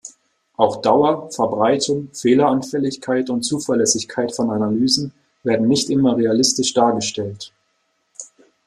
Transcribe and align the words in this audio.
Auch 0.57 0.81
Dauer, 0.81 1.31
Verbreitung, 1.31 2.09
Fehleranfälligkeit 2.11 3.29
und 3.29 3.43
Zuverlässigkeit 3.43 4.31
von 4.35 4.49
Analysen 4.49 5.11
werden 5.43 5.67
nicht 5.67 5.91
immer 5.91 6.17
realistisch 6.17 6.73
dargestellt. 6.73 7.53